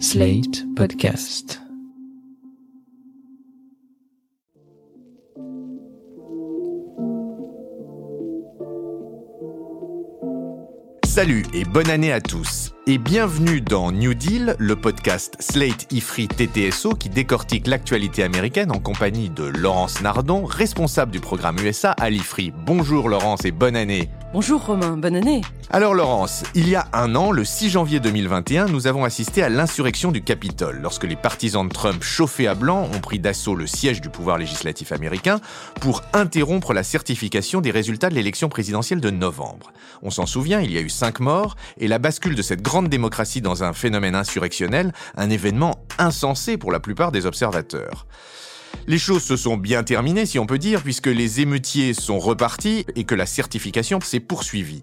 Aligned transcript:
Slate 0.00 0.64
Podcast. 0.74 1.60
Salut 11.04 11.44
et 11.54 11.64
bonne 11.64 11.88
année 11.90 12.12
à 12.12 12.20
tous. 12.20 12.72
Et 12.88 12.98
bienvenue 12.98 13.60
dans 13.60 13.92
New 13.92 14.14
Deal, 14.14 14.56
le 14.58 14.74
podcast 14.74 15.36
Slate 15.38 15.92
Ifri 15.92 16.26
TTSO 16.26 16.94
qui 16.94 17.08
décortique 17.08 17.68
l'actualité 17.68 18.24
américaine 18.24 18.72
en 18.72 18.80
compagnie 18.80 19.30
de 19.30 19.44
Laurence 19.44 20.00
Nardon, 20.02 20.44
responsable 20.44 21.12
du 21.12 21.20
programme 21.20 21.56
USA 21.64 21.92
à 21.92 22.10
l'Ifri. 22.10 22.52
Bonjour 22.66 23.08
Laurence 23.08 23.44
et 23.44 23.52
bonne 23.52 23.76
année. 23.76 24.10
Bonjour 24.34 24.66
Romain, 24.66 24.96
bonne 24.96 25.14
année. 25.14 25.42
Alors 25.70 25.94
Laurence, 25.94 26.42
il 26.56 26.68
y 26.68 26.74
a 26.74 26.88
un 26.92 27.14
an, 27.14 27.30
le 27.30 27.44
6 27.44 27.70
janvier 27.70 28.00
2021, 28.00 28.66
nous 28.66 28.88
avons 28.88 29.04
assisté 29.04 29.44
à 29.44 29.48
l'insurrection 29.48 30.10
du 30.10 30.24
Capitole, 30.24 30.80
lorsque 30.82 31.04
les 31.04 31.14
partisans 31.14 31.68
de 31.68 31.72
Trump 31.72 32.02
chauffés 32.02 32.48
à 32.48 32.56
blanc 32.56 32.88
ont 32.92 32.98
pris 32.98 33.20
d'assaut 33.20 33.54
le 33.54 33.68
siège 33.68 34.00
du 34.00 34.10
pouvoir 34.10 34.36
législatif 34.36 34.90
américain 34.90 35.38
pour 35.80 36.02
interrompre 36.12 36.72
la 36.72 36.82
certification 36.82 37.60
des 37.60 37.70
résultats 37.70 38.10
de 38.10 38.16
l'élection 38.16 38.48
présidentielle 38.48 39.00
de 39.00 39.10
novembre. 39.10 39.72
On 40.02 40.10
s'en 40.10 40.26
souvient, 40.26 40.60
il 40.60 40.72
y 40.72 40.78
a 40.78 40.80
eu 40.80 40.90
cinq 40.90 41.20
morts, 41.20 41.54
et 41.78 41.86
la 41.86 42.00
bascule 42.00 42.34
de 42.34 42.42
cette 42.42 42.60
grande 42.60 42.88
démocratie 42.88 43.40
dans 43.40 43.62
un 43.62 43.72
phénomène 43.72 44.16
insurrectionnel, 44.16 44.92
un 45.16 45.30
événement 45.30 45.76
insensé 45.96 46.56
pour 46.56 46.72
la 46.72 46.80
plupart 46.80 47.12
des 47.12 47.24
observateurs. 47.26 48.08
Les 48.86 48.98
choses 48.98 49.22
se 49.22 49.36
sont 49.36 49.56
bien 49.56 49.82
terminées, 49.82 50.26
si 50.26 50.38
on 50.38 50.46
peut 50.46 50.58
dire, 50.58 50.82
puisque 50.82 51.06
les 51.06 51.40
émeutiers 51.40 51.94
sont 51.94 52.18
repartis 52.18 52.84
et 52.96 53.04
que 53.04 53.14
la 53.14 53.26
certification 53.26 54.00
s'est 54.00 54.20
poursuivie. 54.20 54.82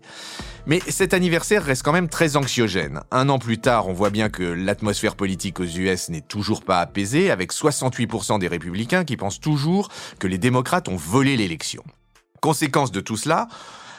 Mais 0.65 0.79
cet 0.87 1.13
anniversaire 1.13 1.63
reste 1.63 1.83
quand 1.83 1.91
même 1.91 2.09
très 2.09 2.35
anxiogène. 2.35 3.01
Un 3.11 3.29
an 3.29 3.39
plus 3.39 3.59
tard, 3.59 3.87
on 3.87 3.93
voit 3.93 4.09
bien 4.09 4.29
que 4.29 4.43
l'atmosphère 4.43 5.15
politique 5.15 5.59
aux 5.59 5.65
US 5.65 6.09
n'est 6.09 6.21
toujours 6.21 6.63
pas 6.63 6.79
apaisée, 6.79 7.31
avec 7.31 7.51
68% 7.51 8.39
des 8.39 8.47
républicains 8.47 9.03
qui 9.03 9.17
pensent 9.17 9.39
toujours 9.39 9.89
que 10.19 10.27
les 10.27 10.37
démocrates 10.37 10.87
ont 10.87 10.95
volé 10.95 11.37
l'élection. 11.37 11.83
Conséquence 12.41 12.91
de 12.91 13.01
tout 13.01 13.17
cela, 13.17 13.47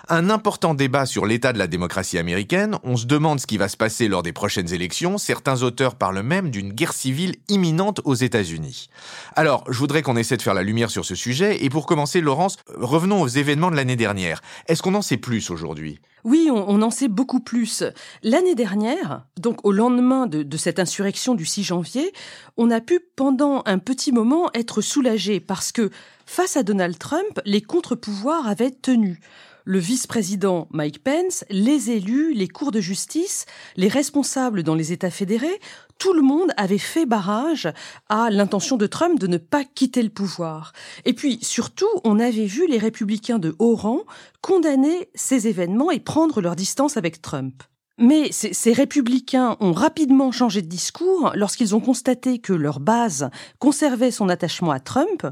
un 0.09 0.31
important 0.31 0.75
débat 0.75 1.07
sur 1.07 1.27
l'état 1.27 1.53
de 1.53 1.59
la 1.59 1.67
démocratie 1.67 2.19
américaine, 2.19 2.77
on 2.83 2.97
se 2.97 3.07
demande 3.07 3.41
ce 3.41 3.47
qui 3.47 3.59
va 3.59 3.69
se 3.69 3.77
passer 3.77 4.09
lors 4.09 4.23
des 4.23 4.33
prochaines 4.33 4.73
élections, 4.73 5.19
certains 5.19 5.63
auteurs 5.63 5.95
parlent 5.95 6.23
même 6.23 6.51
d'une 6.51 6.73
guerre 6.73 6.93
civile 6.93 7.37
imminente 7.49 8.01
aux 8.05 8.15
États-Unis. 8.15 8.89
Alors, 9.37 9.65
je 9.69 9.79
voudrais 9.79 10.03
qu'on 10.03 10.17
essaie 10.17 10.37
de 10.37 10.43
faire 10.43 10.55
la 10.55 10.63
lumière 10.63 10.91
sur 10.91 11.05
ce 11.05 11.15
sujet, 11.15 11.65
et 11.65 11.71
pour 11.71 11.87
commencer, 11.87 12.21
Laurence, 12.21 12.57
revenons 12.75 13.23
aux 13.23 13.29
événements 13.29 13.71
de 13.71 13.77
l'année 13.77 13.97
dernière. 13.97 14.41
Est-ce 14.67 14.83
qu'on 14.83 14.95
en 14.95 15.03
sait 15.03 15.17
plus 15.17 15.51
aujourd'hui? 15.51 16.01
Oui, 16.25 16.49
on, 16.53 16.83
en 16.83 16.91
sait 16.91 17.09
beaucoup 17.09 17.41
plus. 17.41 17.83
L'année 18.23 18.55
dernière, 18.55 19.27
donc 19.41 19.65
au 19.65 19.73
lendemain 19.73 20.27
de, 20.27 20.45
de, 20.45 20.57
cette 20.57 20.79
insurrection 20.79 21.35
du 21.35 21.45
6 21.45 21.65
janvier, 21.65 22.13
on 22.57 22.71
a 22.71 22.81
pu 22.81 23.01
pendant 23.17 23.63
un 23.67 23.79
petit 23.79 24.13
moment 24.13 24.49
être 24.55 24.83
soulagé 24.83 25.41
parce 25.41 25.73
que 25.73 25.91
face 26.25 26.57
à 26.57 26.63
Donald 26.63 26.97
Trump, 26.97 27.41
les 27.45 27.61
contre-pouvoirs 27.61 28.47
avaient 28.47 28.71
tenu 28.71 29.19
le 29.65 29.79
vice-président 29.79 30.69
Mike 30.71 31.03
Pence, 31.03 31.45
les 31.51 31.91
élus, 31.91 32.33
les 32.35 32.49
cours 32.49 32.73
de 32.73 32.81
justice, 32.81 33.47
les 33.77 33.89
responsables 33.89 34.63
dans 34.63 34.75
les 34.75 34.93
États 34.93 35.11
fédérés, 35.11 35.61
tout 35.99 36.13
le 36.13 36.23
monde 36.23 36.53
avait 36.57 36.79
fait 36.79 37.07
barrage 37.07 37.73
à 38.09 38.31
l'intention 38.31 38.77
de 38.77 38.87
Trump 38.87 39.19
de 39.19 39.27
ne 39.27 39.39
pas 39.39 39.65
quitter 39.65 40.03
le 40.03 40.11
pouvoir. 40.11 40.73
Et 41.05 41.13
puis, 41.13 41.39
surtout, 41.43 41.89
on 42.05 42.19
avait 42.19 42.47
vu 42.47 42.67
les 42.67 42.79
républicains 42.79 43.39
de 43.39 43.55
haut 43.59 43.77
rang 43.77 44.01
condamner 44.41 45.09
ces 45.15 45.47
événements 45.47 45.91
et 45.91 46.01
prendre 46.01 46.41
leur 46.41 46.57
distance 46.57 46.97
avec 46.97 47.23
Trump. 47.23 47.63
Mais 47.99 48.33
ces, 48.33 48.73
républicains 48.73 49.57
ont 49.61 49.73
rapidement 49.73 50.33
changé 50.33 50.63
de 50.63 50.67
discours 50.67 51.33
lorsqu'ils 51.35 51.75
ont 51.75 51.81
constaté 51.81 52.39
que 52.39 52.55
leur 52.55 52.81
base 52.81 53.29
conservait 53.59 54.11
son 54.11 54.31
attachement 54.31 54.71
à 54.71 54.81
Trump. 54.81 55.27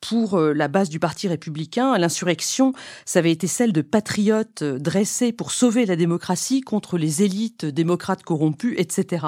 Pour 0.00 0.34
euh, 0.34 0.52
la 0.52 0.68
base 0.68 0.88
du 0.88 0.98
Parti 0.98 1.28
républicain, 1.28 1.96
l'insurrection, 1.98 2.72
ça 3.04 3.18
avait 3.18 3.32
été 3.32 3.46
celle 3.46 3.72
de 3.72 3.82
patriotes 3.82 4.62
euh, 4.62 4.78
dressés 4.78 5.32
pour 5.32 5.52
sauver 5.52 5.84
la 5.84 5.96
démocratie 5.96 6.62
contre 6.62 6.96
les 6.96 7.22
élites 7.22 7.64
démocrates 7.66 8.22
corrompues, 8.22 8.74
etc. 8.78 9.26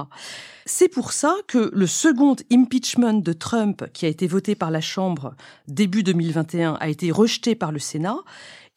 C'est 0.66 0.88
pour 0.88 1.12
ça 1.12 1.34
que 1.46 1.70
le 1.72 1.86
second 1.86 2.36
impeachment 2.52 3.22
de 3.22 3.32
Trump, 3.32 3.84
qui 3.92 4.06
a 4.06 4.08
été 4.08 4.26
voté 4.26 4.54
par 4.54 4.70
la 4.70 4.82
Chambre 4.82 5.34
début 5.66 6.02
2021, 6.02 6.74
a 6.74 6.88
été 6.88 7.10
rejeté 7.10 7.54
par 7.54 7.72
le 7.72 7.78
Sénat 7.78 8.18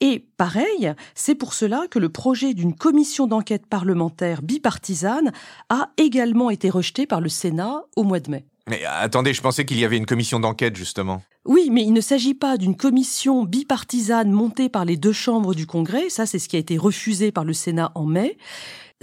et 0.01 0.25
pareil, 0.35 0.93
c'est 1.13 1.35
pour 1.35 1.53
cela 1.53 1.85
que 1.89 1.99
le 1.99 2.09
projet 2.09 2.55
d'une 2.55 2.75
commission 2.75 3.27
d'enquête 3.27 3.67
parlementaire 3.67 4.41
bipartisane 4.41 5.31
a 5.69 5.91
également 5.97 6.49
été 6.49 6.69
rejeté 6.71 7.05
par 7.05 7.21
le 7.21 7.29
Sénat 7.29 7.83
au 7.95 8.03
mois 8.03 8.19
de 8.19 8.31
mai. 8.31 8.45
Mais 8.67 8.83
attendez, 8.85 9.33
je 9.33 9.41
pensais 9.41 9.63
qu'il 9.63 9.79
y 9.79 9.85
avait 9.85 9.97
une 9.97 10.05
commission 10.05 10.39
d'enquête 10.39 10.75
justement. 10.75 11.21
Oui, 11.45 11.69
mais 11.71 11.83
il 11.83 11.93
ne 11.93 12.01
s'agit 12.01 12.33
pas 12.33 12.57
d'une 12.57 12.75
commission 12.75 13.43
bipartisane 13.43 14.31
montée 14.31 14.69
par 14.69 14.85
les 14.85 14.97
deux 14.97 15.13
chambres 15.13 15.53
du 15.53 15.65
Congrès, 15.65 16.09
ça 16.09 16.25
c'est 16.25 16.39
ce 16.39 16.49
qui 16.49 16.55
a 16.55 16.59
été 16.59 16.77
refusé 16.77 17.31
par 17.31 17.43
le 17.43 17.53
Sénat 17.53 17.91
en 17.95 18.05
mai. 18.05 18.37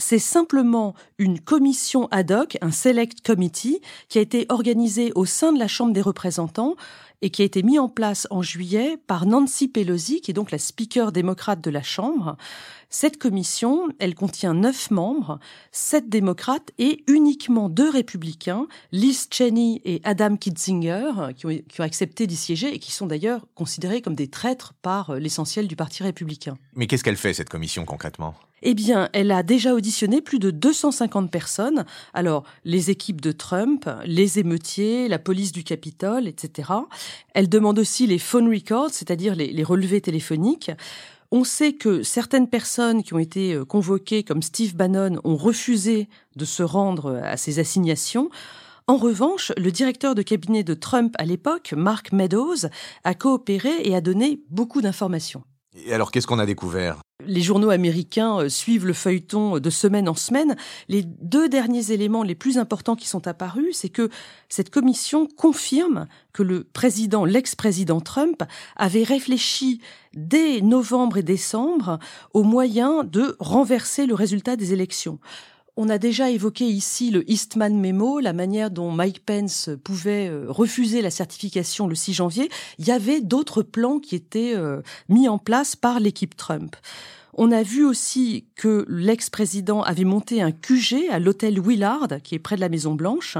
C'est 0.00 0.20
simplement 0.20 0.94
une 1.18 1.40
commission 1.40 2.06
ad 2.12 2.30
hoc, 2.30 2.56
un 2.62 2.70
select 2.70 3.20
committee, 3.26 3.80
qui 4.08 4.18
a 4.18 4.20
été 4.20 4.46
organisée 4.48 5.10
au 5.16 5.24
sein 5.24 5.52
de 5.52 5.58
la 5.58 5.66
Chambre 5.66 5.92
des 5.92 6.00
représentants 6.00 6.76
et 7.22 7.30
qui 7.30 7.42
a 7.42 7.44
été 7.44 7.62
mis 7.62 7.78
en 7.78 7.88
place 7.88 8.26
en 8.30 8.42
juillet 8.42 8.96
par 9.06 9.26
Nancy 9.26 9.68
Pelosi, 9.68 10.20
qui 10.20 10.30
est 10.30 10.34
donc 10.34 10.50
la 10.50 10.58
speaker 10.58 11.12
démocrate 11.12 11.60
de 11.60 11.70
la 11.70 11.82
Chambre. 11.82 12.36
Cette 12.90 13.18
commission, 13.18 13.88
elle 13.98 14.14
contient 14.14 14.54
neuf 14.54 14.90
membres, 14.90 15.40
sept 15.72 16.08
démocrates 16.08 16.70
et 16.78 17.04
uniquement 17.06 17.68
deux 17.68 17.90
républicains, 17.90 18.66
Liz 18.92 19.28
Cheney 19.30 19.82
et 19.84 20.00
Adam 20.04 20.36
Kitzinger, 20.36 21.34
qui 21.36 21.46
ont, 21.46 21.58
qui 21.68 21.80
ont 21.80 21.84
accepté 21.84 22.26
d'y 22.26 22.36
siéger 22.36 22.74
et 22.74 22.78
qui 22.78 22.92
sont 22.92 23.06
d'ailleurs 23.06 23.46
considérés 23.54 24.00
comme 24.00 24.14
des 24.14 24.28
traîtres 24.28 24.74
par 24.80 25.14
l'essentiel 25.16 25.68
du 25.68 25.76
Parti 25.76 26.02
républicain. 26.02 26.56
Mais 26.74 26.86
qu'est-ce 26.86 27.04
qu'elle 27.04 27.16
fait, 27.16 27.34
cette 27.34 27.50
commission, 27.50 27.84
concrètement? 27.84 28.34
Eh 28.62 28.74
bien, 28.74 29.08
elle 29.12 29.30
a 29.30 29.42
déjà 29.42 29.74
auditionné 29.74 30.20
plus 30.20 30.38
de 30.38 30.50
250 30.50 31.30
personnes. 31.30 31.84
Alors, 32.12 32.44
les 32.64 32.90
équipes 32.90 33.20
de 33.20 33.30
Trump, 33.30 33.88
les 34.04 34.38
émeutiers, 34.38 35.08
la 35.08 35.18
police 35.18 35.52
du 35.52 35.62
Capitole, 35.62 36.26
etc. 36.26 36.70
Elle 37.34 37.48
demande 37.48 37.78
aussi 37.78 38.06
les 38.06 38.18
phone 38.18 38.48
records, 38.48 38.90
c'est-à-dire 38.90 39.34
les, 39.34 39.62
relevés 39.62 40.00
téléphoniques. 40.00 40.70
On 41.30 41.44
sait 41.44 41.74
que 41.74 42.02
certaines 42.02 42.48
personnes 42.48 43.02
qui 43.02 43.12
ont 43.12 43.18
été 43.18 43.52
euh, 43.52 43.64
convoquées, 43.64 44.22
comme 44.22 44.42
Steve 44.42 44.74
Bannon, 44.74 45.20
ont 45.24 45.36
refusé 45.36 46.08
de 46.36 46.44
se 46.44 46.62
rendre 46.62 47.20
à 47.22 47.36
ces 47.36 47.58
assignations. 47.58 48.30
En 48.86 48.96
revanche, 48.96 49.52
le 49.58 49.70
directeur 49.70 50.14
de 50.14 50.22
cabinet 50.22 50.64
de 50.64 50.72
Trump 50.72 51.14
à 51.18 51.26
l'époque, 51.26 51.74
Mark 51.76 52.12
Meadows, 52.12 52.66
a 53.04 53.14
coopéré 53.14 53.82
et 53.82 53.94
a 53.94 54.00
donné 54.00 54.40
beaucoup 54.48 54.80
d'informations. 54.80 55.42
Et 55.86 55.92
alors, 55.92 56.10
qu'est-ce 56.10 56.26
qu'on 56.26 56.38
a 56.38 56.46
découvert? 56.46 56.98
Les 57.26 57.40
journaux 57.40 57.70
américains 57.70 58.38
euh, 58.38 58.48
suivent 58.48 58.86
le 58.86 58.92
feuilleton 58.92 59.58
de 59.58 59.70
semaine 59.70 60.08
en 60.08 60.14
semaine. 60.14 60.56
Les 60.88 61.02
deux 61.02 61.48
derniers 61.48 61.90
éléments 61.90 62.22
les 62.22 62.34
plus 62.34 62.58
importants 62.58 62.96
qui 62.96 63.08
sont 63.08 63.26
apparus, 63.26 63.76
c'est 63.78 63.88
que 63.88 64.08
cette 64.48 64.70
commission 64.70 65.26
confirme 65.26 66.06
que 66.32 66.42
le 66.42 66.64
président, 66.64 67.24
l'ex-président 67.24 68.00
Trump, 68.00 68.42
avait 68.76 69.02
réfléchi 69.02 69.80
dès 70.14 70.60
novembre 70.60 71.18
et 71.18 71.22
décembre 71.22 71.98
aux 72.34 72.44
moyens 72.44 73.04
de 73.04 73.36
renverser 73.40 74.06
le 74.06 74.14
résultat 74.14 74.56
des 74.56 74.72
élections. 74.72 75.18
On 75.80 75.88
a 75.90 75.98
déjà 75.98 76.28
évoqué 76.28 76.64
ici 76.64 77.12
le 77.12 77.22
Eastman 77.30 77.78
Memo, 77.78 78.18
la 78.18 78.32
manière 78.32 78.72
dont 78.72 78.90
Mike 78.90 79.24
Pence 79.24 79.70
pouvait 79.84 80.28
euh, 80.28 80.46
refuser 80.48 81.02
la 81.02 81.10
certification 81.12 81.86
le 81.86 81.94
6 81.94 82.14
janvier. 82.14 82.50
Il 82.80 82.88
y 82.88 82.90
avait 82.90 83.20
d'autres 83.20 83.62
plans 83.62 84.00
qui 84.00 84.16
étaient 84.16 84.54
euh, 84.56 84.82
mis 85.08 85.28
en 85.28 85.38
place 85.38 85.76
par 85.76 86.00
l'équipe 86.00 86.36
Trump. 86.36 86.74
On 87.32 87.52
a 87.52 87.62
vu 87.62 87.84
aussi 87.84 88.46
que 88.56 88.86
l'ex-président 88.88 89.82
avait 89.82 90.02
monté 90.02 90.42
un 90.42 90.50
QG 90.50 91.10
à 91.12 91.20
l'hôtel 91.20 91.60
Willard, 91.60 92.08
qui 92.24 92.34
est 92.34 92.40
près 92.40 92.56
de 92.56 92.60
la 92.60 92.68
Maison 92.68 92.96
Blanche, 92.96 93.38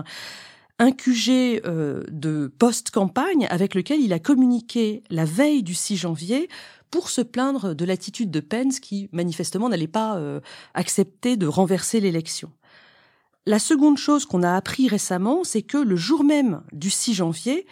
un 0.79 0.93
QG 0.93 1.61
euh, 1.65 2.05
de 2.11 2.53
post-campagne 2.59 3.47
avec 3.51 3.75
lequel 3.75 4.01
il 4.01 4.13
a 4.13 4.19
communiqué 4.19 5.03
la 5.11 5.25
veille 5.25 5.63
du 5.63 5.75
6 5.75 5.97
janvier 5.97 6.49
pour 6.91 7.11
se 7.11 7.21
plaindre 7.21 7.75
de 7.75 7.85
l'attitude 7.85 8.31
de 8.31 8.41
Pence 8.41 8.81
qui 8.81 9.09
manifestement 9.13 9.69
n'allait 9.69 9.87
pas 9.87 10.17
euh, 10.17 10.41
accepter 10.75 11.37
de 11.37 11.47
renverser 11.47 12.01
l'élection. 12.01 12.53
La 13.47 13.59
seconde 13.59 13.99
chose 13.99 14.27
qu'on 14.27 14.43
a 14.43 14.55
appris 14.55 14.89
récemment, 14.89 15.43
c'est 15.43 15.63
que 15.63 15.79
le 15.79 15.97
jour 15.97 16.23
même 16.23 16.63
du 16.73 16.91
6 16.91 17.15
janvier, 17.15 17.67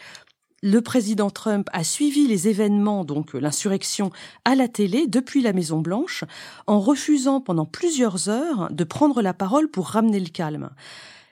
le 0.63 0.81
président 0.81 1.31
Trump 1.31 1.69
a 1.73 1.85
suivi 1.85 2.27
les 2.27 2.49
événements, 2.49 3.05
donc 3.05 3.35
l'insurrection, 3.35 4.11
à 4.45 4.55
la 4.55 4.69
télé 4.69 5.07
depuis 5.07 5.43
la 5.43 5.53
Maison 5.53 5.81
Blanche, 5.81 6.25
en 6.67 6.81
refusant 6.81 7.41
pendant 7.41 7.67
plusieurs 7.67 8.29
heures 8.29 8.69
de 8.73 8.85
prendre 8.85 9.21
la 9.21 9.35
parole 9.35 9.69
pour 9.69 9.89
ramener 9.89 10.19
le 10.19 10.31
calme. 10.31 10.71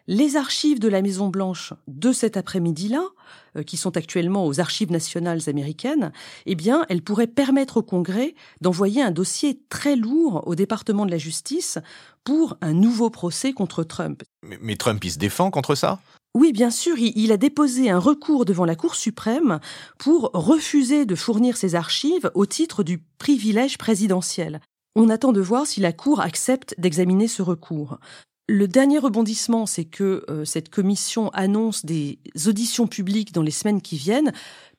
Les 0.06 0.36
archives 0.36 0.80
de 0.80 0.88
la 0.88 1.00
Maison 1.00 1.28
Blanche 1.28 1.72
de 1.88 2.12
cet 2.12 2.36
après-midi-là, 2.36 3.08
euh, 3.56 3.62
qui 3.62 3.78
sont 3.78 3.96
actuellement 3.96 4.44
aux 4.46 4.60
archives 4.60 4.92
nationales 4.92 5.40
américaines, 5.46 6.12
eh 6.44 6.54
bien, 6.54 6.84
elles 6.90 7.00
pourraient 7.00 7.26
permettre 7.26 7.78
au 7.78 7.82
Congrès 7.82 8.34
d'envoyer 8.60 9.00
un 9.00 9.10
dossier 9.10 9.62
très 9.70 9.96
lourd 9.96 10.42
au 10.46 10.54
département 10.54 11.06
de 11.06 11.10
la 11.10 11.16
justice 11.16 11.78
pour 12.22 12.58
un 12.60 12.74
nouveau 12.74 13.08
procès 13.08 13.54
contre 13.54 13.82
Trump. 13.82 14.22
Mais, 14.60 14.76
Trump, 14.76 15.02
il 15.02 15.12
se 15.12 15.18
défend 15.18 15.50
contre 15.50 15.74
ça? 15.74 16.00
Oui, 16.34 16.52
bien 16.52 16.70
sûr, 16.70 16.98
il 16.98 17.32
a 17.32 17.38
déposé 17.38 17.88
un 17.88 17.98
recours 17.98 18.44
devant 18.44 18.66
la 18.66 18.74
Cour 18.74 18.96
suprême 18.96 19.58
pour 19.98 20.32
refuser 20.34 21.06
de 21.06 21.14
fournir 21.14 21.56
ses 21.56 21.76
archives 21.76 22.30
au 22.34 22.44
titre 22.44 22.82
du 22.82 22.98
privilège 23.18 23.78
présidentiel. 23.78 24.60
On 24.96 25.08
attend 25.08 25.32
de 25.32 25.40
voir 25.40 25.66
si 25.66 25.80
la 25.80 25.92
Cour 25.92 26.20
accepte 26.20 26.74
d'examiner 26.76 27.28
ce 27.28 27.40
recours. 27.40 27.98
Le 28.46 28.68
dernier 28.68 28.98
rebondissement, 28.98 29.64
c'est 29.64 29.86
que 29.86 30.24
euh, 30.28 30.44
cette 30.44 30.68
commission 30.68 31.30
annonce 31.30 31.86
des 31.86 32.18
auditions 32.46 32.86
publiques 32.86 33.32
dans 33.32 33.42
les 33.42 33.50
semaines 33.50 33.80
qui 33.80 33.96
viennent, 33.96 34.32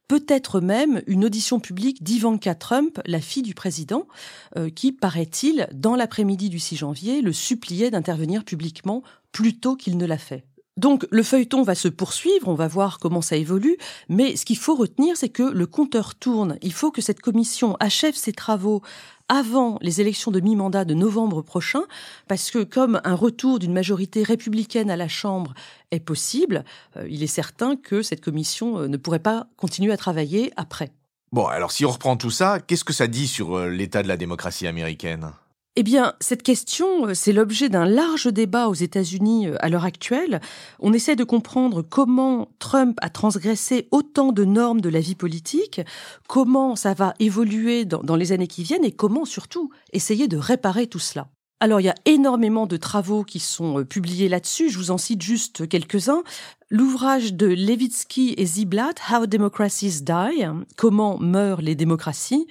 peut-être 0.07 0.61
même 0.61 1.01
une 1.07 1.25
audition 1.25 1.59
publique 1.59 2.03
d'Ivanka 2.03 2.53
Trump, 2.53 3.01
la 3.05 3.19
fille 3.19 3.41
du 3.41 3.55
président, 3.55 4.07
euh, 4.55 4.69
qui, 4.69 4.91
paraît-il, 4.91 5.67
dans 5.73 5.95
l'après-midi 5.95 6.49
du 6.49 6.59
6 6.59 6.75
janvier, 6.75 7.21
le 7.21 7.33
suppliait 7.33 7.89
d'intervenir 7.89 8.43
publiquement 8.43 9.01
plus 9.31 9.57
tôt 9.57 9.75
qu'il 9.75 9.97
ne 9.97 10.05
l'a 10.05 10.19
fait. 10.19 10.45
Donc 10.77 11.07
le 11.09 11.23
feuilleton 11.23 11.63
va 11.63 11.73
se 11.73 11.87
poursuivre, 11.87 12.49
on 12.49 12.53
va 12.53 12.67
voir 12.67 12.99
comment 12.99 13.21
ça 13.21 13.37
évolue, 13.37 13.77
mais 14.09 14.35
ce 14.35 14.43
qu'il 14.43 14.57
faut 14.57 14.75
retenir, 14.75 15.15
c'est 15.15 15.29
que 15.29 15.43
le 15.43 15.65
compteur 15.67 16.15
tourne. 16.15 16.57
Il 16.61 16.73
faut 16.73 16.91
que 16.91 17.01
cette 17.01 17.21
commission 17.21 17.77
achève 17.79 18.15
ses 18.15 18.33
travaux 18.33 18.81
avant 19.29 19.77
les 19.81 20.01
élections 20.01 20.31
de 20.31 20.39
mi-mandat 20.39 20.85
de 20.85 20.93
novembre 20.93 21.41
prochain, 21.41 21.83
parce 22.27 22.51
que 22.51 22.63
comme 22.63 23.01
un 23.05 23.15
retour 23.15 23.57
d'une 23.57 23.73
majorité 23.73 24.21
républicaine 24.21 24.91
à 24.91 24.97
la 24.97 25.07
Chambre 25.07 25.53
est 25.91 25.99
possible, 25.99 26.63
euh, 26.97 27.07
il 27.09 27.23
est 27.23 27.27
certain 27.27 27.75
que 27.75 28.01
cette 28.01 28.21
commission 28.21 28.79
euh, 28.79 28.87
ne 28.87 28.97
pourrait 28.97 29.19
pas 29.19 29.47
continuer 29.57 29.93
à 29.93 29.97
travailler 29.97 30.51
après. 30.57 30.91
Bon, 31.31 31.47
alors 31.47 31.71
si 31.71 31.85
on 31.85 31.91
reprend 31.91 32.17
tout 32.17 32.29
ça, 32.29 32.59
qu'est-ce 32.59 32.83
que 32.83 32.93
ça 32.93 33.07
dit 33.07 33.27
sur 33.27 33.57
euh, 33.57 33.69
l'état 33.69 34.03
de 34.03 34.07
la 34.07 34.17
démocratie 34.17 34.67
américaine? 34.67 35.31
Eh 35.77 35.83
bien, 35.83 36.13
cette 36.21 36.43
question, 36.43 37.07
euh, 37.07 37.13
c'est 37.13 37.33
l'objet 37.33 37.67
d'un 37.67 37.85
large 37.85 38.27
débat 38.27 38.69
aux 38.69 38.73
États-Unis 38.73 39.47
euh, 39.47 39.55
à 39.59 39.67
l'heure 39.67 39.83
actuelle. 39.83 40.39
On 40.79 40.93
essaie 40.93 41.17
de 41.17 41.25
comprendre 41.25 41.81
comment 41.81 42.47
Trump 42.59 42.97
a 43.01 43.09
transgressé 43.09 43.89
autant 43.91 44.31
de 44.31 44.45
normes 44.45 44.79
de 44.79 44.87
la 44.87 45.01
vie 45.01 45.15
politique, 45.15 45.81
comment 46.29 46.77
ça 46.77 46.93
va 46.93 47.13
évoluer 47.19 47.83
dans, 47.83 48.15
les 48.15 48.31
années 48.31 48.47
qui 48.47 48.63
viennent 48.63 48.85
et 48.85 48.93
comment 48.93 49.25
surtout 49.25 49.69
essayer 49.91 50.29
de 50.29 50.37
réparer 50.37 50.87
tout 50.87 50.99
cela. 50.99 51.27
Alors, 51.59 51.81
il 51.81 51.85
y 51.85 51.89
a 51.89 51.95
énormément 52.05 52.67
de 52.67 52.77
travaux 52.77 53.23
qui 53.23 53.39
sont 53.39 53.79
euh, 53.79 53.83
publiés 53.83 54.29
là-dessus. 54.29 54.69
Je 54.69 54.77
vous 54.77 54.91
en 54.91 54.97
cite 54.97 55.21
juste 55.21 55.67
quelques-uns. 55.67 56.23
L'ouvrage 56.69 57.33
de 57.33 57.47
Levitsky 57.47 58.33
et 58.37 58.45
Ziblatt, 58.45 58.95
How 59.11 59.25
Democracies 59.25 60.03
Die, 60.03 60.45
Comment 60.77 61.17
meurent 61.19 61.61
les 61.61 61.75
démocraties. 61.75 62.47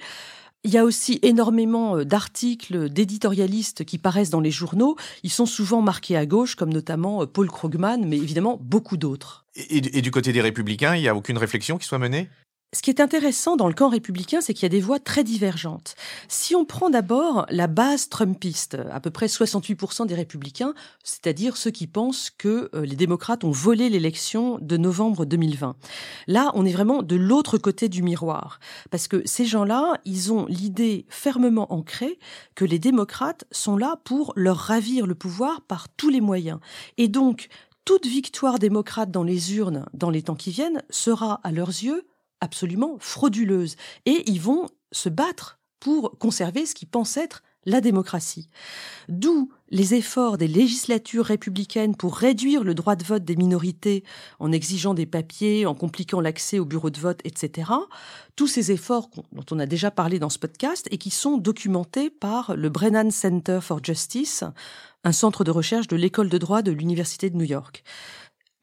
Il 0.65 0.73
y 0.73 0.79
a 0.79 0.83
aussi 0.83 1.19
énormément 1.21 1.95
euh, 1.95 2.05
d'articles 2.05 2.89
d'éditorialistes 2.89 3.85
qui 3.85 3.99
paraissent 3.99 4.31
dans 4.31 4.41
les 4.41 4.49
journaux. 4.49 4.95
Ils 5.21 5.29
sont 5.29 5.45
souvent 5.45 5.83
marqués 5.83 6.17
à 6.17 6.25
gauche, 6.25 6.55
comme 6.55 6.73
notamment 6.73 7.21
euh, 7.21 7.27
Paul 7.27 7.47
Krugman, 7.49 8.03
mais 8.03 8.17
évidemment 8.17 8.57
beaucoup 8.59 8.97
d'autres. 8.97 9.45
Et, 9.55 9.99
et, 9.99 10.01
du 10.01 10.09
côté 10.09 10.33
des 10.33 10.41
républicains, 10.41 10.95
il 10.95 11.01
n'y 11.01 11.07
a 11.07 11.15
aucune 11.15 11.37
réflexion 11.37 11.77
qui 11.77 11.85
soit 11.85 11.99
menée? 11.99 12.29
Ce 12.75 12.81
qui 12.81 12.89
est 12.89 12.99
intéressant 12.99 13.55
dans 13.55 13.69
le 13.69 13.73
camp 13.73 13.87
républicain, 13.87 14.41
c'est 14.41 14.53
qu'il 14.53 14.63
y 14.63 14.65
a 14.65 14.69
des 14.69 14.81
voix 14.81 14.99
très 14.99 15.23
divergentes. 15.23 15.95
Si 16.27 16.55
on 16.55 16.65
prend 16.65 16.89
d'abord 16.89 17.45
la 17.49 17.67
base 17.67 18.09
trumpiste, 18.09 18.77
à 18.91 18.99
peu 18.99 19.11
près 19.11 19.27
68% 19.27 20.05
des 20.07 20.13
républicains, 20.13 20.73
c'est-à-dire 21.01 21.55
ceux 21.55 21.71
qui 21.71 21.87
pensent 21.87 22.29
que 22.37 22.69
euh, 22.75 22.85
les 22.85 22.97
démocrates 22.97 23.45
ont 23.45 23.51
volé 23.51 23.87
l'élection 23.87 24.59
de 24.59 24.75
novembre 24.75 25.23
2020. 25.23 25.77
Là, 26.27 26.51
on 26.53 26.65
est 26.65 26.73
vraiment 26.73 27.01
de 27.01 27.15
l'autre 27.15 27.57
côté 27.57 27.87
du 27.87 28.03
miroir. 28.03 28.59
Parce 28.91 29.07
que 29.07 29.21
ces 29.23 29.45
gens-là, 29.45 29.93
ils 30.03 30.33
ont 30.33 30.45
l'idée 30.47 31.05
fermement 31.07 31.71
ancrée 31.71 32.19
que 32.55 32.65
les 32.65 32.77
démocrates 32.77 33.45
sont 33.51 33.77
là 33.77 34.01
pour 34.03 34.33
leur 34.35 34.57
ravir 34.57 35.07
le 35.07 35.15
pouvoir 35.15 35.61
par 35.61 35.87
tous 35.87 36.09
les 36.09 36.19
moyens. 36.19 36.59
Et 36.97 37.07
donc, 37.07 37.47
toute 37.85 38.05
victoire 38.05 38.59
démocrate 38.59 39.11
dans 39.11 39.23
les 39.23 39.55
urnes 39.55 39.85
dans 39.93 40.09
les 40.09 40.23
temps 40.23 40.35
qui 40.35 40.51
viennent 40.51 40.83
sera, 40.89 41.39
à 41.45 41.53
leurs 41.53 41.69
yeux, 41.69 42.05
absolument 42.41 42.97
frauduleuse. 42.99 43.75
Et 44.05 44.29
ils 44.29 44.41
vont 44.41 44.67
se 44.91 45.09
battre 45.09 45.59
pour 45.79 46.17
conserver 46.17 46.65
ce 46.65 46.73
qu'ils 46.73 46.87
pensent 46.87 47.17
être 47.17 47.43
la 47.65 47.81
démocratie. 47.81 48.49
D'où 49.09 49.51
les 49.69 49.95
efforts 49.95 50.37
des 50.37 50.47
législatures 50.47 51.25
républicaines 51.25 51.95
pour 51.95 52.15
réduire 52.15 52.63
le 52.63 52.75
droit 52.75 52.95
de 52.95 53.03
vote 53.03 53.25
des 53.25 53.35
minorités 53.35 54.03
en 54.39 54.51
exigeant 54.51 54.93
des 54.93 55.07
papiers, 55.07 55.65
en 55.65 55.73
compliquant 55.73 56.21
l'accès 56.21 56.59
au 56.59 56.65
bureau 56.65 56.91
de 56.91 56.99
vote, 56.99 57.21
etc. 57.23 57.71
Tous 58.35 58.47
ces 58.47 58.71
efforts 58.71 59.09
dont 59.31 59.45
on 59.51 59.59
a 59.59 59.65
déjà 59.65 59.89
parlé 59.89 60.19
dans 60.19 60.29
ce 60.29 60.39
podcast 60.39 60.87
et 60.91 60.97
qui 60.97 61.09
sont 61.09 61.37
documentés 61.37 62.09
par 62.09 62.55
le 62.55 62.69
Brennan 62.69 63.09
Center 63.09 63.59
for 63.61 63.83
Justice, 63.83 64.43
un 65.03 65.11
centre 65.11 65.43
de 65.43 65.51
recherche 65.51 65.87
de 65.87 65.95
l'école 65.95 66.29
de 66.29 66.37
droit 66.37 66.61
de 66.61 66.71
l'Université 66.71 67.29
de 67.29 67.37
New 67.37 67.45
York. 67.45 67.83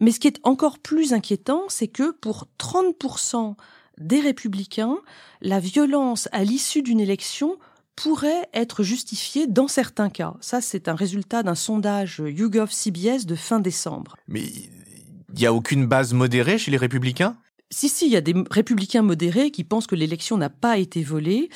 Mais 0.03 0.11
ce 0.11 0.19
qui 0.19 0.27
est 0.27 0.41
encore 0.43 0.81
plus 0.81 1.13
inquiétant, 1.13 1.63
c'est 1.69 1.87
que 1.87 2.11
pour 2.11 2.49
30% 2.59 3.55
des 3.99 4.19
républicains, 4.19 4.99
la 5.41 5.61
violence 5.61 6.29
à 6.33 6.43
l'issue 6.43 6.83
d'une 6.83 6.99
élection 6.99 7.57
pourrait 7.95 8.49
être 8.53 8.83
justifiée 8.83 9.47
dans 9.47 9.69
certains 9.69 10.11
cas. 10.11 10.35
Ça, 10.41 10.61
c'est 10.61 10.89
un 10.89 10.97
résultat 10.97 11.45
d'un 11.45 11.55
sondage 11.55 12.21
YouGov 12.25 12.73
CBS 12.73 13.27
de 13.27 13.37
fin 13.37 13.61
décembre. 13.61 14.17
Mais 14.27 14.43
il 14.43 15.35
n'y 15.39 15.47
a 15.47 15.55
aucune 15.55 15.87
base 15.87 16.15
modérée 16.15 16.59
chez 16.59 16.73
les 16.73 16.79
républicains? 16.79 17.37
Si, 17.73 17.89
si, 17.89 18.07
il 18.07 18.13
y 18.13 18.17
a 18.17 18.21
des 18.21 18.35
républicains 18.51 19.03
modérés 19.03 19.51
qui 19.51 19.65
pensent 19.65 19.87
que 19.87 19.95
l'élection 19.95 20.37
n'a 20.37 20.51
pas 20.51 20.79
été 20.79 21.03
volée. 21.03 21.49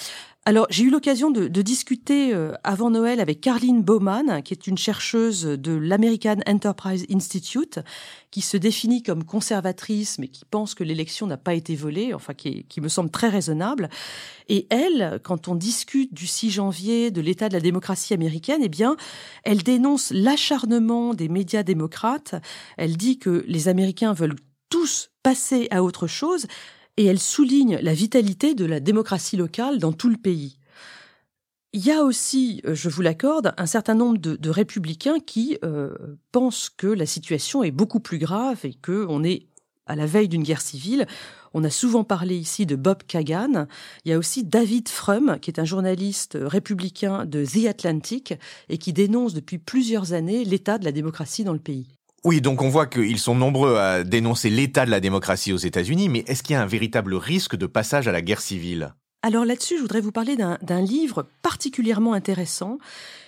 Alors, 0.48 0.68
j'ai 0.70 0.84
eu 0.84 0.90
l'occasion 0.90 1.32
de, 1.32 1.48
discuter 1.48 2.32
euh, 2.32 2.52
avant 2.62 2.88
Noël 2.88 3.18
avec 3.18 3.40
Carline 3.40 3.82
Bowman, 3.82 4.42
qui 4.44 4.54
est 4.54 4.68
une 4.68 4.78
chercheuse 4.78 5.42
de 5.42 5.72
l'American 5.72 6.36
Enterprise 6.46 7.04
Institute, 7.12 7.80
qui 8.30 8.42
se 8.42 8.56
définit 8.56 9.02
comme 9.02 9.24
conservatrice, 9.24 10.20
mais 10.20 10.28
qui 10.28 10.44
pense 10.44 10.76
que 10.76 10.84
l'élection 10.84 11.26
n'a 11.26 11.36
pas 11.36 11.54
été 11.54 11.74
volée, 11.74 12.14
enfin, 12.14 12.32
qui, 12.32 12.64
qui, 12.68 12.80
me 12.80 12.88
semble 12.88 13.10
très 13.10 13.28
raisonnable. 13.28 13.90
Et 14.48 14.68
elle, 14.70 15.18
quand 15.24 15.48
on 15.48 15.56
discute 15.56 16.14
du 16.14 16.28
6 16.28 16.52
janvier, 16.52 17.10
de 17.10 17.20
l'état 17.20 17.48
de 17.48 17.54
la 17.54 17.60
démocratie 17.60 18.14
américaine, 18.14 18.60
eh 18.62 18.68
bien, 18.68 18.96
elle 19.42 19.64
dénonce 19.64 20.12
l'acharnement 20.12 21.12
des 21.12 21.28
médias 21.28 21.64
démocrates. 21.64 22.36
Elle 22.76 22.96
dit 22.96 23.18
que 23.18 23.44
les 23.48 23.66
Américains 23.66 24.12
veulent 24.12 24.36
tous 24.68 25.10
passer 25.22 25.68
à 25.70 25.82
autre 25.82 26.06
chose, 26.06 26.46
et 26.96 27.04
elle 27.04 27.18
souligne 27.18 27.78
la 27.82 27.94
vitalité 27.94 28.54
de 28.54 28.64
la 28.64 28.80
démocratie 28.80 29.36
locale 29.36 29.78
dans 29.78 29.92
tout 29.92 30.08
le 30.08 30.16
pays. 30.16 30.58
Il 31.72 31.84
y 31.84 31.90
a 31.90 32.04
aussi, 32.04 32.62
euh, 32.64 32.74
je 32.74 32.88
vous 32.88 33.02
l'accorde, 33.02 33.52
un 33.58 33.66
certain 33.66 33.94
nombre 33.94 34.18
de, 34.18 34.50
républicains 34.50 35.20
qui 35.20 35.58
euh, 35.62 35.94
pensent 36.32 36.70
que 36.70 36.86
la 36.86 37.04
situation 37.04 37.62
est 37.62 37.70
beaucoup 37.70 38.00
plus 38.00 38.18
grave 38.18 38.60
et 38.64 38.72
qu'on 38.72 39.22
est 39.24 39.48
à 39.86 39.94
la 39.94 40.06
veille 40.06 40.28
d'une 40.28 40.42
guerre 40.42 40.62
civile. 40.62 41.06
On 41.52 41.64
a 41.64 41.70
souvent 41.70 42.02
parlé 42.02 42.36
ici 42.36 42.66
de 42.66 42.76
Bob 42.76 43.02
Kagan. 43.06 43.66
Il 44.04 44.10
y 44.10 44.14
a 44.14 44.18
aussi 44.18 44.42
David 44.42 44.88
Frum, 44.88 45.38
qui 45.40 45.50
est 45.50 45.60
un 45.60 45.64
journaliste 45.64 46.38
républicain 46.40 47.26
de 47.26 47.44
The 47.44 47.66
Atlantic 47.66 48.34
et 48.68 48.78
qui 48.78 48.92
dénonce 48.92 49.34
depuis 49.34 49.58
plusieurs 49.58 50.12
années 50.12 50.44
l'état 50.44 50.78
de 50.78 50.84
la 50.84 50.92
démocratie 50.92 51.44
dans 51.44 51.52
le 51.52 51.58
pays. 51.58 51.88
Oui, 52.26 52.40
donc 52.40 52.60
on 52.60 52.68
voit 52.68 52.86
qu'ils 52.86 53.20
sont 53.20 53.36
nombreux 53.36 53.76
à 53.76 54.02
dénoncer 54.02 54.50
l'état 54.50 54.84
de 54.84 54.90
la 54.90 54.98
démocratie 54.98 55.52
aux 55.52 55.58
États-Unis, 55.58 56.08
mais 56.08 56.24
est-ce 56.26 56.42
qu'il 56.42 56.54
y 56.54 56.56
a 56.56 56.60
un 56.60 56.66
véritable 56.66 57.14
risque 57.14 57.54
de 57.54 57.66
passage 57.66 58.08
à 58.08 58.12
la 58.12 58.20
guerre 58.20 58.40
civile? 58.40 58.94
Alors 59.22 59.44
là-dessus, 59.44 59.76
je 59.76 59.82
voudrais 59.82 60.00
vous 60.00 60.10
parler 60.10 60.36
d'un 60.36 60.80
livre 60.80 61.28
particulièrement 61.42 62.14
intéressant. 62.14 62.78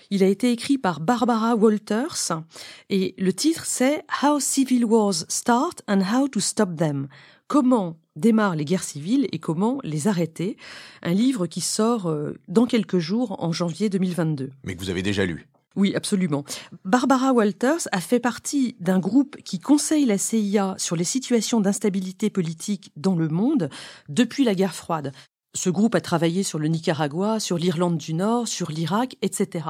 Il 0.09 0.21
a 0.21 0.27
été 0.27 0.51
écrit 0.51 0.77
par 0.77 0.99
Barbara 0.99 1.55
Walters 1.55 2.41
et 2.89 3.15
le 3.17 3.31
titre 3.31 3.63
c'est 3.65 4.03
How 4.21 4.41
Civil 4.41 4.83
Wars 4.83 5.23
Start 5.29 5.81
and 5.87 6.01
How 6.01 6.27
to 6.27 6.41
Stop 6.41 6.75
Them. 6.75 7.07
Comment 7.47 7.95
démarrent 8.17 8.57
les 8.57 8.65
guerres 8.65 8.83
civiles 8.83 9.29
et 9.31 9.39
comment 9.39 9.79
les 9.85 10.09
arrêter? 10.09 10.57
Un 11.03 11.13
livre 11.13 11.47
qui 11.47 11.61
sort 11.61 12.09
euh, 12.09 12.37
dans 12.49 12.65
quelques 12.65 12.99
jours 12.99 13.41
en 13.41 13.53
janvier 13.53 13.87
2022. 13.87 14.49
Mais 14.65 14.75
que 14.75 14.81
vous 14.81 14.89
avez 14.89 15.03
déjà 15.03 15.25
lu. 15.25 15.47
Oui, 15.75 15.95
absolument. 15.95 16.43
Barbara 16.83 17.31
Walters 17.31 17.87
a 17.91 18.01
fait 18.01 18.19
partie 18.19 18.75
d'un 18.79 18.99
groupe 18.99 19.37
qui 19.43 19.59
conseille 19.59 20.05
la 20.05 20.17
CIA 20.17 20.75
sur 20.77 20.95
les 20.95 21.03
situations 21.03 21.61
d'instabilité 21.61 22.29
politique 22.29 22.91
dans 22.95 23.15
le 23.15 23.29
monde 23.29 23.69
depuis 24.09 24.43
la 24.43 24.55
guerre 24.55 24.75
froide. 24.75 25.11
Ce 25.55 25.69
groupe 25.69 25.95
a 25.95 26.01
travaillé 26.01 26.43
sur 26.43 26.59
le 26.59 26.67
Nicaragua, 26.67 27.39
sur 27.39 27.57
l'Irlande 27.57 27.97
du 27.97 28.13
Nord, 28.13 28.47
sur 28.47 28.71
l'Irak, 28.71 29.15
etc. 29.21 29.65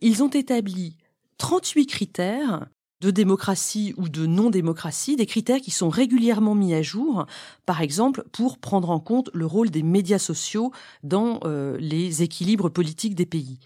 Ils 0.00 0.22
ont 0.22 0.28
établi 0.28 0.96
38 1.38 1.86
critères 1.86 2.66
de 3.00 3.10
démocratie 3.10 3.94
ou 3.96 4.08
de 4.08 4.26
non-démocratie, 4.26 5.16
des 5.16 5.26
critères 5.26 5.60
qui 5.60 5.70
sont 5.70 5.88
régulièrement 5.88 6.54
mis 6.54 6.74
à 6.74 6.82
jour, 6.82 7.26
par 7.66 7.80
exemple 7.80 8.24
pour 8.32 8.58
prendre 8.58 8.90
en 8.90 9.00
compte 9.00 9.30
le 9.32 9.46
rôle 9.46 9.70
des 9.70 9.82
médias 9.82 10.18
sociaux 10.18 10.72
dans 11.02 11.40
euh, 11.44 11.76
les 11.78 12.22
équilibres 12.22 12.70
politiques 12.70 13.14
des 13.14 13.26
pays. 13.26 13.58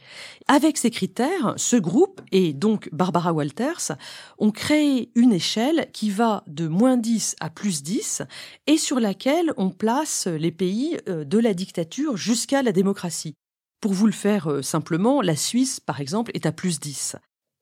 Avec 0.47 0.79
ces 0.79 0.91
critères, 0.91 1.55
ce 1.57 1.77
groupe, 1.77 2.21
et 2.33 2.53
donc 2.53 2.89
Barbara 2.93 3.33
Walters, 3.33 3.93
ont 4.39 4.51
créé 4.51 5.11
une 5.15 5.33
échelle 5.33 5.89
qui 5.93 6.11
va 6.11 6.45
de 6.47 6.69
moins 6.69 6.97
10 6.97 7.37
à 7.41 7.51
plus 7.51 7.83
10 7.83 8.23
et 8.67 8.79
sur 8.79 9.01
laquelle 9.01 9.53
on 9.57 9.71
place 9.71 10.27
les 10.27 10.53
pays 10.53 10.99
euh, 11.09 11.25
de 11.25 11.39
la 11.39 11.55
dictature 11.55 12.17
jusqu'à 12.17 12.63
la 12.63 12.73
démocratie. 12.73 13.35
Pour 13.81 13.93
vous 13.93 14.07
le 14.07 14.13
faire 14.13 14.51
euh, 14.51 14.63
simplement, 14.63 15.21
la 15.21 15.37
Suisse, 15.37 15.81
par 15.81 16.01
exemple, 16.01 16.31
est 16.35 16.47
à 16.47 16.53
plus 16.53 16.81
10. 16.81 17.17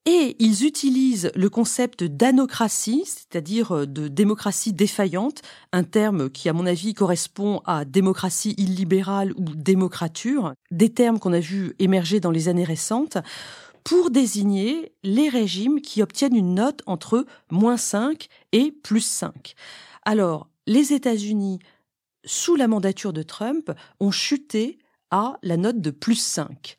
Et 0.04 0.34
ils 0.40 0.66
utilisent 0.66 1.30
le 1.36 1.48
concept 1.48 2.02
d'anocratie, 2.02 3.04
c'est-à-dire 3.06 3.72
euh, 3.72 3.86
de 3.86 4.08
démocratie 4.08 4.72
défaillante, 4.72 5.42
un 5.72 5.84
terme 5.84 6.28
qui, 6.28 6.48
à 6.48 6.52
mon 6.52 6.66
avis, 6.66 6.92
correspond 6.92 7.62
à 7.66 7.84
démocratie 7.84 8.54
illibérale 8.58 9.32
ou 9.36 9.44
démocrature, 9.54 10.54
des 10.72 10.92
termes 10.92 11.20
qu'on 11.20 11.32
a 11.32 11.38
vus 11.38 11.74
émerger 11.78 12.18
dans 12.18 12.32
les 12.32 12.48
années 12.48 12.64
récentes, 12.64 13.18
pour 13.84 14.10
désigner 14.10 14.92
les 15.04 15.28
régimes 15.28 15.80
qui 15.80 16.02
obtiennent 16.02 16.36
une 16.36 16.54
note 16.54 16.82
entre 16.86 17.24
moins 17.50 17.76
5 17.76 18.26
et 18.52 18.72
plus 18.72 19.04
5. 19.04 19.54
Alors, 20.04 20.48
les 20.66 20.92
États-Unis, 20.92 21.60
sous 22.24 22.56
la 22.56 22.68
mandature 22.68 23.12
de 23.12 23.22
Trump, 23.22 23.70
ont 24.00 24.10
chuté 24.10 24.78
à 25.10 25.38
la 25.42 25.56
note 25.56 25.80
de 25.80 25.90
plus 25.90 26.20
5. 26.20 26.76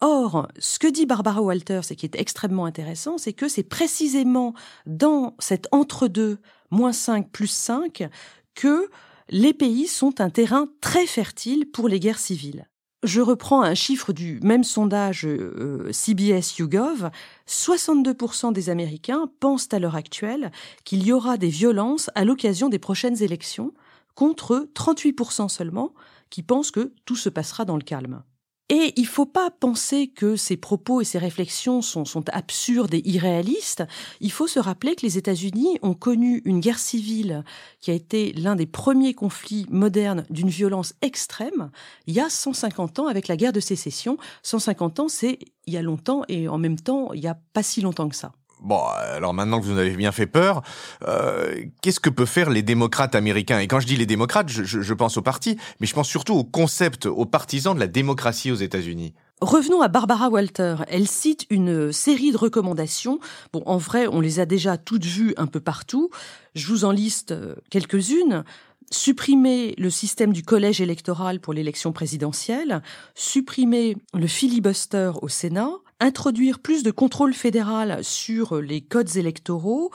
Or, 0.00 0.46
ce 0.58 0.78
que 0.78 0.86
dit 0.86 1.06
Barbara 1.06 1.42
Walters 1.42 1.90
et 1.90 1.96
qui 1.96 2.06
est 2.06 2.14
extrêmement 2.14 2.66
intéressant, 2.66 3.18
c'est 3.18 3.32
que 3.32 3.48
c'est 3.48 3.64
précisément 3.64 4.54
dans 4.86 5.34
cet 5.40 5.66
entre-deux, 5.72 6.38
moins 6.70 6.92
5 6.92 7.30
plus 7.30 7.48
5, 7.48 8.08
que 8.54 8.88
les 9.28 9.52
pays 9.52 9.88
sont 9.88 10.20
un 10.20 10.30
terrain 10.30 10.68
très 10.80 11.06
fertile 11.06 11.68
pour 11.70 11.88
les 11.88 11.98
guerres 11.98 12.20
civiles. 12.20 12.68
Je 13.04 13.20
reprends 13.20 13.62
un 13.62 13.74
chiffre 13.74 14.12
du 14.12 14.40
même 14.42 14.64
sondage 14.64 15.24
euh, 15.24 15.92
CBS 15.92 16.58
YouGov. 16.58 17.10
62% 17.48 18.52
des 18.52 18.70
Américains 18.70 19.30
pensent 19.38 19.68
à 19.72 19.78
l'heure 19.78 19.94
actuelle 19.94 20.50
qu'il 20.84 21.04
y 21.04 21.12
aura 21.12 21.36
des 21.36 21.48
violences 21.48 22.10
à 22.16 22.24
l'occasion 22.24 22.68
des 22.68 22.80
prochaines 22.80 23.22
élections, 23.22 23.72
contre 24.16 24.68
38% 24.74 25.48
seulement 25.48 25.94
qui 26.30 26.42
pensent 26.42 26.72
que 26.72 26.92
tout 27.04 27.14
se 27.14 27.28
passera 27.28 27.64
dans 27.64 27.76
le 27.76 27.82
calme. 27.82 28.22
Et 28.70 28.92
il 28.96 29.02
ne 29.02 29.08
faut 29.08 29.26
pas 29.26 29.50
penser 29.50 30.08
que 30.08 30.36
ces 30.36 30.58
propos 30.58 31.00
et 31.00 31.04
ces 31.04 31.18
réflexions 31.18 31.80
sont, 31.80 32.04
absurdes 32.30 32.92
et 32.92 33.08
irréalistes. 33.08 33.84
Il 34.20 34.30
faut 34.30 34.46
se 34.46 34.58
rappeler 34.58 34.94
que 34.94 35.06
les 35.06 35.16
États-Unis 35.16 35.78
ont 35.82 35.94
connu 35.94 36.42
une 36.44 36.60
guerre 36.60 36.78
civile 36.78 37.44
qui 37.80 37.90
a 37.90 37.94
été 37.94 38.32
l'un 38.34 38.56
des 38.56 38.66
premiers 38.66 39.14
conflits 39.14 39.66
modernes 39.70 40.26
d'une 40.28 40.50
violence 40.50 40.94
extrême 41.00 41.70
il 42.06 42.14
y 42.14 42.20
a 42.20 42.28
150 42.28 42.98
ans 42.98 43.06
avec 43.06 43.28
la 43.28 43.36
guerre 43.36 43.52
de 43.52 43.60
sécession. 43.60 44.18
150 44.42 45.00
ans, 45.00 45.08
c'est 45.08 45.38
il 45.66 45.74
y 45.74 45.76
a 45.76 45.82
longtemps 45.82 46.22
et 46.28 46.48
en 46.48 46.58
même 46.58 46.78
temps, 46.78 47.12
il 47.12 47.20
n'y 47.20 47.28
a 47.28 47.38
pas 47.52 47.62
si 47.62 47.80
longtemps 47.80 48.08
que 48.08 48.16
ça. 48.16 48.32
Bon, 48.60 48.82
alors 48.84 49.34
maintenant 49.34 49.60
que 49.60 49.64
vous 49.66 49.78
avez 49.78 49.94
bien 49.96 50.12
fait 50.12 50.26
peur, 50.26 50.62
euh, 51.06 51.54
qu'est-ce 51.80 52.00
que 52.00 52.10
peuvent 52.10 52.26
faire 52.26 52.50
les 52.50 52.62
démocrates 52.62 53.14
américains? 53.14 53.60
Et 53.60 53.68
quand 53.68 53.80
je 53.80 53.86
dis 53.86 53.96
les 53.96 54.06
démocrates, 54.06 54.48
je, 54.48 54.64
je, 54.64 54.94
pense 54.94 55.16
au 55.16 55.22
parti, 55.22 55.56
mais 55.80 55.86
je 55.86 55.94
pense 55.94 56.08
surtout 56.08 56.34
au 56.34 56.44
concept, 56.44 57.06
aux 57.06 57.26
partisans 57.26 57.74
de 57.74 57.80
la 57.80 57.86
démocratie 57.86 58.50
aux 58.50 58.56
États-Unis. 58.56 59.14
Revenons 59.40 59.82
à 59.82 59.88
Barbara 59.88 60.28
Walter. 60.28 60.76
Elle 60.88 61.06
cite 61.06 61.46
une 61.50 61.92
série 61.92 62.32
de 62.32 62.36
recommandations. 62.36 63.20
Bon, 63.52 63.62
en 63.66 63.76
vrai, 63.76 64.08
on 64.08 64.20
les 64.20 64.40
a 64.40 64.46
déjà 64.46 64.76
toutes 64.76 65.04
vues 65.04 65.34
un 65.36 65.46
peu 65.46 65.60
partout. 65.60 66.10
Je 66.56 66.66
vous 66.66 66.84
en 66.84 66.90
liste 66.90 67.30
euh, 67.30 67.54
quelques-unes 67.70 68.44
supprimer 68.90 69.74
le 69.78 69.90
système 69.90 70.32
du 70.32 70.42
collège 70.42 70.80
électoral 70.80 71.40
pour 71.40 71.52
l'élection 71.52 71.92
présidentielle, 71.92 72.82
supprimer 73.14 73.96
le 74.14 74.26
filibuster 74.26 75.12
au 75.20 75.28
Sénat, 75.28 75.72
introduire 76.00 76.58
plus 76.58 76.82
de 76.82 76.90
contrôle 76.90 77.34
fédéral 77.34 78.02
sur 78.02 78.60
les 78.60 78.80
codes 78.80 79.16
électoraux, 79.16 79.90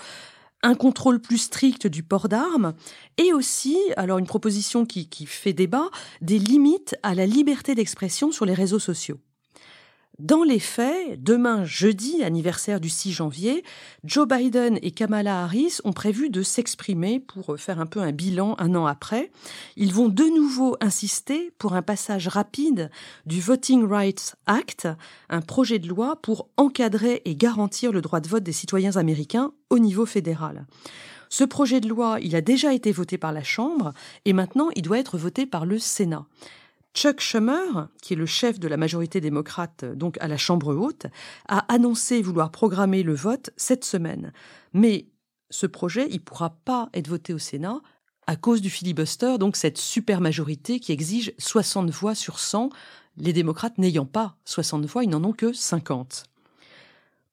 un 0.64 0.76
contrôle 0.76 1.20
plus 1.20 1.38
strict 1.38 1.88
du 1.88 2.04
port 2.04 2.30
d'armes 2.30 2.74
et 3.18 3.34
aussi, 3.34 3.78
alors 3.98 4.18
une 4.18 4.26
proposition 4.26 4.86
qui, 4.86 5.10
qui 5.10 5.26
fait 5.26 5.54
débat, 5.54 5.90
des 6.22 6.40
limites 6.40 6.96
à 7.04 7.16
la 7.16 7.26
liberté 7.26 7.76
d'expression 7.76 8.32
sur 8.32 8.46
les 8.46 8.54
réseaux 8.54 8.80
sociaux. 8.80 9.20
Dans 10.20 10.44
les 10.44 10.60
faits, 10.60 11.24
demain 11.24 11.66
jeudi, 11.66 12.24
anniversaire 12.24 12.80
du 12.80 12.88
6 12.88 13.12
janvier, 13.14 13.64
Joe 14.04 14.28
Biden 14.28 14.78
et 14.84 14.92
Kamala 14.92 15.42
Harris 15.42 15.80
ont 15.86 15.92
prévu 15.92 16.30
de 16.30 16.44
s'exprimer 16.44 17.20
pour 17.20 17.58
faire 17.58 17.80
un 17.80 17.88
peu 17.88 18.00
un 18.00 18.12
bilan 18.12 18.56
un 18.60 18.76
an 18.76 18.86
après. 18.86 19.32
Ils 19.76 19.92
vont 19.92 20.10
de 20.10 20.26
nouveau 20.26 20.78
insister 20.82 21.52
pour 21.58 21.74
un 21.74 21.82
passage 21.82 22.28
rapide 22.28 22.92
du 23.26 23.42
Voting 23.42 23.88
Rights 23.88 24.36
Act, 24.46 24.88
un 25.30 25.42
projet 25.42 25.80
de 25.80 25.88
loi 25.88 26.16
pour 26.22 26.48
encadrer 26.58 27.24
et 27.26 27.36
garantir 27.36 27.92
le 27.92 28.02
droit 28.02 28.20
de 28.20 28.28
vote 28.28 28.44
des 28.44 28.52
citoyens 28.52 28.98
américains 28.98 29.52
au 29.72 29.80
niveau 29.80 30.06
fédéral. 30.06 30.68
Ce 31.30 31.44
projet 31.44 31.82
de 31.82 31.90
loi, 31.90 32.20
il 32.22 32.36
a 32.36 32.42
déjà 32.42 32.72
été 32.72 32.92
voté 32.92 33.18
par 33.18 33.32
la 33.34 33.42
Chambre 33.42 33.94
et 34.26 34.34
maintenant 34.34 34.70
il 34.76 34.84
doit 34.84 35.00
être 35.00 35.18
voté 35.18 35.48
par 35.48 35.66
le 35.66 35.80
Sénat. 35.80 36.28
Chuck 36.94 37.22
Schumer, 37.22 37.90
qui 38.02 38.14
est 38.14 38.18
le 38.18 38.26
chef 38.26 38.60
de 38.60 38.68
la 38.68 38.78
majorité 38.78 39.20
démocrate 39.20 39.84
donc 39.84 40.18
à 40.22 40.28
la 40.28 40.38
Chambre 40.38 40.76
haute, 40.76 41.08
a 41.48 41.60
annoncé 41.74 42.22
vouloir 42.22 42.52
programmer 42.52 43.02
le 43.04 43.16
vote 43.16 43.50
cette 43.58 43.84
semaine. 43.84 44.32
Mais 44.74 45.08
ce 45.50 45.66
projet, 45.66 46.08
il 46.12 46.22
pourra 46.22 46.52
pas 46.66 46.90
être 46.94 47.08
voté 47.08 47.34
au 47.34 47.40
Sénat 47.40 47.82
à 48.28 48.36
cause 48.36 48.62
du 48.62 48.70
filibuster, 48.70 49.38
donc 49.38 49.56
cette 49.56 49.78
super 49.78 50.22
majorité 50.22 50.80
qui 50.80 50.92
exige 50.92 51.34
60 51.40 51.90
voix 51.90 52.16
sur 52.16 52.40
100, 52.40 52.70
les 53.18 53.34
démocrates 53.34 53.78
n'ayant 53.78 54.06
pas 54.06 54.38
60 54.46 54.86
voix, 54.86 55.04
ils 55.04 55.10
n'en 55.10 55.24
ont 55.24 55.34
que 55.34 55.52
50. 55.52 56.26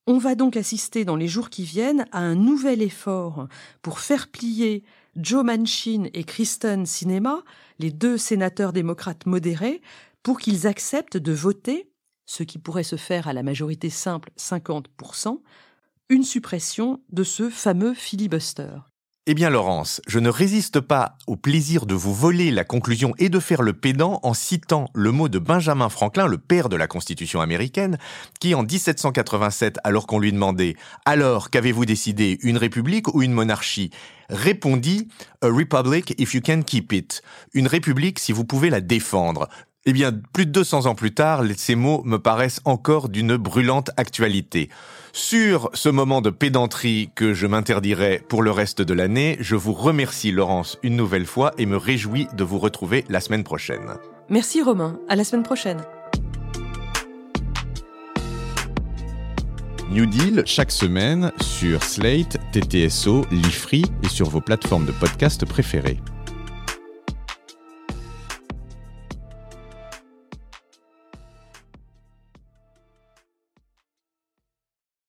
On 0.07 0.19
va 0.19 0.35
donc 0.35 0.57
assister 0.57 1.05
dans 1.05 1.17
les 1.17 1.29
jours 1.29 1.50
qui 1.50 1.62
viennent 1.62 2.07
à 2.11 2.19
un 2.19 2.35
nouvel 2.35 2.83
effort 2.83 3.47
pour 3.83 4.00
faire 4.00 4.29
plier 4.29 4.83
Joe 5.17 5.45
Manchin 5.45 6.09
et 6.14 6.25
Kristen 6.25 6.87
Sinema, 6.87 7.43
les 7.79 7.90
deux 7.90 8.17
sénateurs 8.17 8.73
démocrates 8.73 9.26
modérés, 9.26 9.81
pour 10.23 10.38
qu'ils 10.38 10.67
acceptent 10.67 11.17
de 11.17 11.33
voter, 11.33 11.90
ce 12.26 12.43
qui 12.43 12.59
pourrait 12.59 12.83
se 12.83 12.97
faire 12.97 13.26
à 13.26 13.33
la 13.33 13.43
majorité 13.43 13.90
simple 13.90 14.31
50%, 14.38 15.40
une 16.11 16.25
suppression 16.25 17.02
de 17.11 17.25
ce 17.25 17.50
fameux 17.50 17.95
filibuster. 17.95 18.90
Eh 19.33 19.35
bien 19.35 19.49
Laurence, 19.49 20.03
je 20.09 20.19
ne 20.19 20.29
résiste 20.29 20.81
pas 20.81 21.17
au 21.29 21.37
plaisir 21.37 21.87
de 21.87 21.95
vous 21.95 22.13
voler 22.13 22.51
la 22.51 22.65
conclusion 22.65 23.15
et 23.17 23.29
de 23.29 23.39
faire 23.39 23.63
le 23.63 23.73
pédant 23.73 24.19
en 24.25 24.35
citant 24.35 24.91
le 24.93 25.13
mot 25.13 25.29
de 25.29 25.39
Benjamin 25.39 25.89
Franklin, 25.89 26.27
le 26.27 26.37
père 26.37 26.69
de 26.69 26.75
la 26.75 26.89
Constitution 26.89 27.41
américaine, 27.41 27.97
qui 28.41 28.57
en 28.57 28.65
1787, 28.65 29.79
alors 29.85 30.09
qu'on 30.09 30.19
lui 30.19 30.33
demandait⁇ 30.33 30.73
Alors, 31.05 31.51
qu'avez-vous 31.51 31.85
décidé, 31.85 32.41
une 32.43 32.57
république 32.57 33.15
ou 33.15 33.23
une 33.23 33.31
monarchie?⁇ 33.31 33.93
répondit⁇ 34.31 35.07
A 35.49 35.57
republic 35.57 36.13
if 36.19 36.35
you 36.35 36.41
can 36.45 36.63
keep 36.63 36.93
it⁇ 36.93 37.23
Une 37.55 37.69
république 37.69 38.19
si 38.19 38.33
vous 38.33 38.45
pouvez 38.45 38.69
la 38.69 38.81
défendre. 38.81 39.49
Eh 39.87 39.95
bien, 39.95 40.13
plus 40.35 40.45
de 40.45 40.51
200 40.51 40.85
ans 40.85 40.95
plus 40.95 41.15
tard, 41.15 41.43
ces 41.57 41.75
mots 41.75 42.03
me 42.05 42.19
paraissent 42.19 42.61
encore 42.67 43.09
d'une 43.09 43.39
brûlante 43.39 43.91
actualité. 43.97 44.69
Sur 45.15 45.71
ce 45.73 45.89
moment 45.89 46.21
de 46.21 46.29
pédanterie 46.29 47.09
que 47.15 47.33
je 47.33 47.47
m'interdirai 47.47 48.23
pour 48.29 48.43
le 48.43 48.51
reste 48.51 48.83
de 48.83 48.93
l'année, 48.93 49.39
je 49.41 49.57
vous 49.57 49.73
remercie 49.73 50.33
Laurence 50.33 50.79
une 50.83 50.97
nouvelle 50.97 51.25
fois 51.25 51.53
et 51.57 51.65
me 51.65 51.79
réjouis 51.79 52.29
de 52.37 52.45
vous 52.45 52.59
retrouver 52.59 53.07
la 53.09 53.21
semaine 53.21 53.43
prochaine. 53.43 53.95
Merci 54.29 54.61
Romain, 54.61 54.99
à 55.09 55.17
la 55.17 55.25
semaine 55.25 55.45
prochaine. 55.45 55.81
New 59.91 60.05
Deal 60.05 60.43
chaque 60.45 60.73
semaine 60.73 61.33
sur 61.41 61.83
Slate, 61.83 62.37
TTSO, 62.53 63.25
Lifree 63.31 63.87
et 64.03 64.09
sur 64.09 64.29
vos 64.29 64.43
plateformes 64.43 64.85
de 64.85 64.93
podcast 64.93 65.47
préférées. 65.47 66.01